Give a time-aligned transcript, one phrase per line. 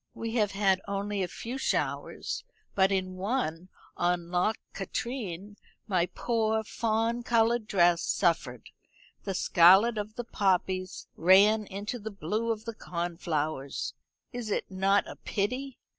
[0.15, 6.63] We have had only a few showers, but in one, on Loch Katrine, my poor
[6.63, 8.71] fawn coloured dress suffered.
[9.25, 13.93] The scarlet of the poppies ran into the blue of the cornflowers.
[14.33, 15.77] Is it not a pity?